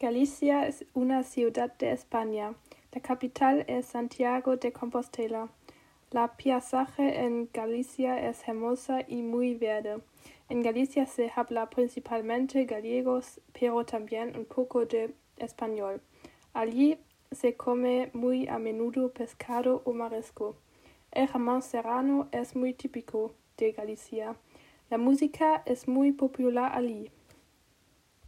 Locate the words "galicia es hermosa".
7.52-9.04